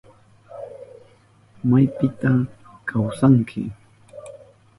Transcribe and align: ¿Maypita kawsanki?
¿Maypita 1.69 2.31
kawsanki? 2.87 3.61